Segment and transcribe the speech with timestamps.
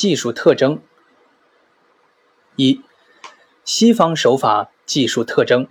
[0.00, 0.80] 技术特征。
[2.56, 2.80] 一、
[3.66, 5.68] 西方手法技术特征。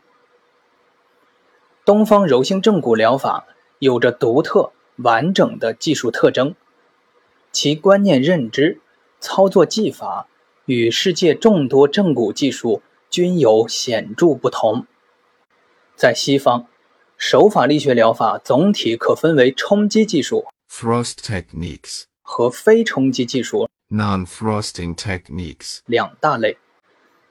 [1.83, 3.47] 东方柔性正骨疗法
[3.79, 6.53] 有着独特完整的技术特征，
[7.51, 8.79] 其观念认知、
[9.19, 10.27] 操作技法
[10.65, 14.85] 与世界众多正骨技术均有显著不同。
[15.95, 16.67] 在西方，
[17.17, 26.57] 手法力学疗法总体可分为冲击技术 thrust techniques, 和非冲击技术 non-thrusting techniques, 两大类。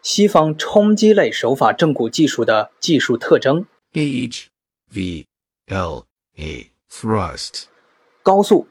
[0.03, 3.67] 西方冲击类手法正骨技术的技术特征。
[3.93, 4.49] H,
[4.95, 5.27] V,
[5.67, 6.05] L,
[6.37, 7.65] A, thrust,
[8.23, 8.69] 高速、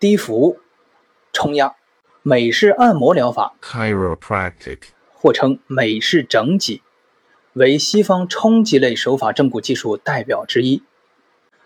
[0.00, 0.58] 低幅、
[1.32, 1.74] 冲压。
[2.22, 3.54] 美式按摩疗法。
[3.62, 4.80] Chiropractic,
[5.14, 6.82] 或称美式整脊，
[7.54, 10.82] 为西方冲击类手法正骨技术代表之一。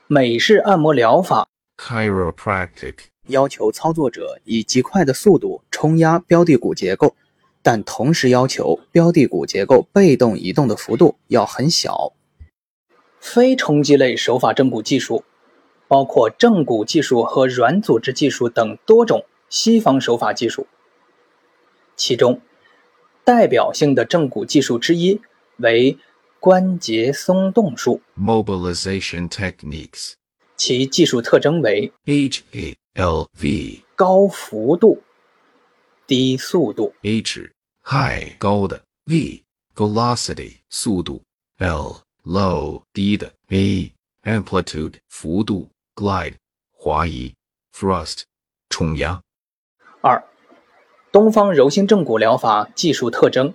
[0.06, 1.48] 美式按摩疗法。
[1.78, 2.95] Chiropractic,
[3.29, 7.15] 要求操作者以极快的速度冲压标的骨结构，
[7.62, 12.12] 但同时要求标的骨结构被动移动的幅度要很小。
[13.20, 15.25] 非冲击类手法正骨技术
[15.87, 20.67] 包括正骨技术和软组织技术等多种西方手法技术，
[21.95, 22.41] 其中
[23.23, 25.20] 代表性的正骨技术之一
[25.59, 25.97] 为
[26.41, 30.14] 关节松动术，mobilization techniques,
[30.57, 32.42] 其技术特征为 H,
[32.95, 35.03] L, V, 高幅度、
[36.07, 36.93] 低速度。
[37.01, 37.51] H,
[37.85, 38.83] high 高的。
[39.07, 39.43] V,
[39.75, 41.23] velocity 速度。
[41.57, 43.33] L, low 低的。
[43.48, 43.91] A,
[44.25, 45.70] amplitude 幅度。
[45.95, 46.35] Glide
[46.70, 47.35] 滑移。
[47.75, 48.25] Thrust
[48.69, 49.23] 冲压。
[50.03, 50.23] 二、
[51.11, 53.55] 东方柔性正骨疗法技术特征。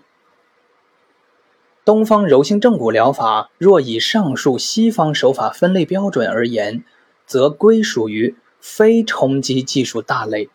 [1.85, 6.83] 东方柔性正骨疗法若以上述西方手法分类标准而言，
[7.27, 10.49] 则归属于非冲击技术大类。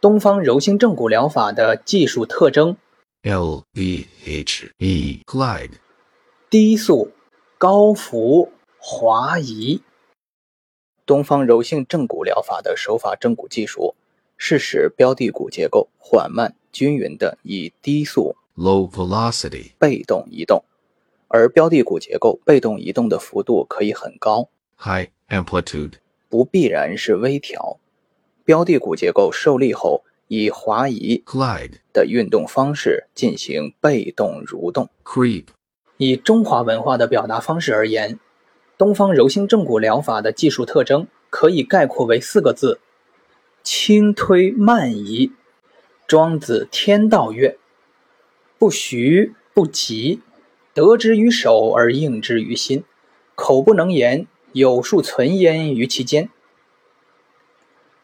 [0.00, 2.76] 东方柔性正骨疗法的技术特征。
[3.22, 5.74] ：L, V, H, E, glide
[6.50, 7.12] 低速、
[7.56, 9.80] 高幅、滑移。
[11.06, 13.94] 东方柔性正骨疗法的手法正骨技术
[14.36, 18.36] 是使标的骨结构缓慢均匀的以低速。
[18.56, 20.64] Low velocity 被动移动，
[21.28, 25.94] 而标的骨结构被动移动的幅度可以很高，high amplitude
[26.28, 27.78] 不必然是微调。
[28.44, 34.90] 标的骨结构受力后，以滑移 glide 的运动方式进行被动蠕动。
[35.02, 35.46] creep
[35.96, 38.18] 以中华文化的表达方式而言，
[38.76, 42.80] 东方柔性正骨疗法的技术特征可以概括为四个字：
[43.62, 45.32] 轻推慢移。
[46.06, 47.56] 庄子天道曰
[48.58, 50.20] ：“不徐不急，
[50.74, 52.84] 得之于手而应之于心，
[53.34, 56.28] 口不能言，有数存焉于其间。”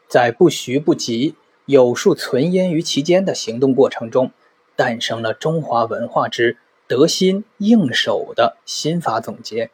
[0.07, 4.31] 在不徐不急、有数存焉于其间的行动过程中，
[4.75, 9.69] 诞生了中华文化之得心应手的心法总结。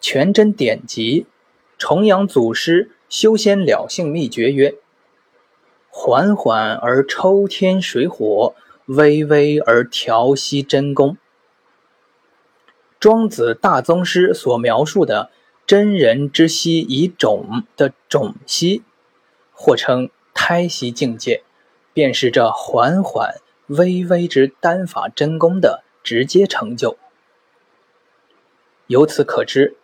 [0.00, 1.26] 全真典籍
[1.78, 4.74] 重阳祖师修仙了性秘诀曰
[5.88, 11.16] ：“缓缓而抽天水火，微微而调息真功。”
[13.02, 15.32] 庄子大宗师所描述的
[15.66, 18.84] 真人之息以种的种息，
[19.50, 21.42] 或称胎息境界，
[21.92, 26.96] 便是这缓缓微微之丹法真功的直接成就。
[28.86, 29.76] 由此可知，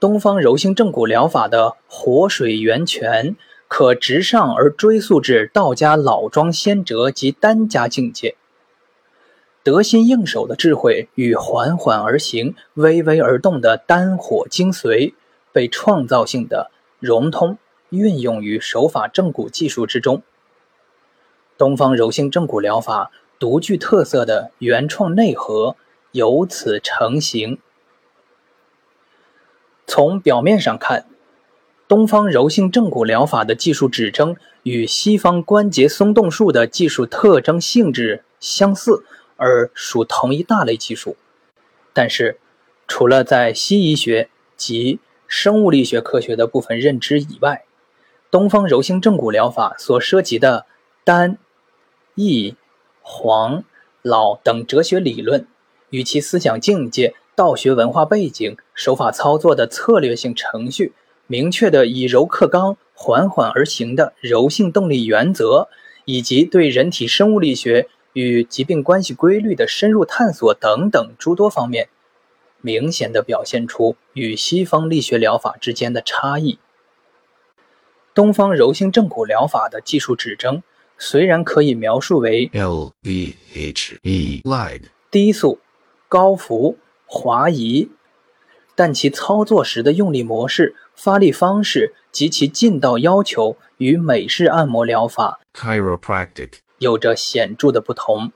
[0.00, 3.36] 东方柔性正骨疗法的活水源泉，
[3.68, 8.34] 可直上而追溯至道家老庄先哲及丹家境界。
[9.66, 15.12] 得心应手的智慧与缓缓而行、微微而动的丹火精髓，
[15.50, 20.22] 被创造性的融通运用于手法正骨技术之中。
[21.58, 23.10] 东方柔性正骨疗法
[23.40, 25.74] 独具特色的原创内核
[26.12, 27.58] 由此成型。
[29.84, 31.06] 从表面上看，
[31.88, 39.04] 东方柔性正骨疗法的技术指征与西方关节松动术的技术特征性质相似，
[39.36, 41.16] 而属同一大类技术。
[41.92, 42.38] 但是，
[42.86, 47.64] 除了在西医学及生物力学科学的部分认知以外，
[48.30, 50.66] 东方柔性正骨疗法所涉及的
[51.04, 51.38] 丹、
[52.14, 52.54] 易、
[53.00, 53.64] 黄、
[54.02, 55.46] 老等哲学理论，
[55.90, 60.92] 与其思想境界、道学文化背景、手法操作的策略性程序，
[61.26, 65.68] 明确的以柔克刚、缓缓而行的柔性动力原则，
[66.04, 71.90] 以及对人体生物力学与疾病关系规律的深入探索等等诸多方面，
[72.62, 76.58] 明显的表现出与西方力学疗法之间的差异。
[78.14, 80.62] 东方柔性正骨疗法的技术指征
[80.96, 85.58] 虽然可以描述为 L V H E glide 低速、
[86.08, 87.90] 高幅、滑移，
[88.74, 98.32] 但其操作时的用力模式、发力方式及其劲道要求与美式按摩疗法 chiropractic 有着显著的不同，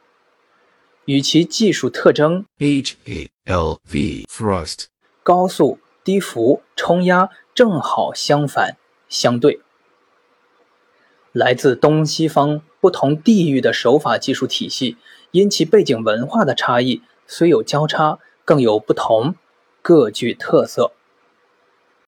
[1.04, 4.84] 与其技术特征 H A L V thrust
[5.22, 8.76] 高速、低幅、冲压正好相反
[9.08, 9.60] 相对。
[11.32, 14.96] 来自东西方不同地域的手法技术体系，
[15.30, 19.36] 因其背景文化的差异，虽有交叉，更有不同，
[19.82, 20.92] 各具特色。